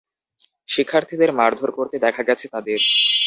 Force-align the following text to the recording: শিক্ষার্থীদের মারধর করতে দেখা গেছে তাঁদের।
শিক্ষার্থীদের 0.69 1.31
মারধর 1.33 1.69
করতে 1.71 1.95
দেখা 1.99 2.21
গেছে 2.23 2.45
তাঁদের। 2.53 2.79